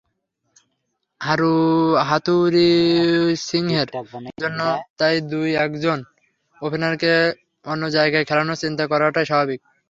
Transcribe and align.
হাথুরুসিংহের 2.01 3.89
জন্য 4.41 4.59
তাই 4.99 5.15
দু-একজন 5.29 5.99
ওপেনারকে 6.61 7.11
অন্য 7.65 7.83
জায়গায় 7.89 8.27
খেলানোর 8.29 8.61
চিন্তা 8.63 8.83
করাটাই 8.91 9.25
স্বাভাবিক। 9.25 9.59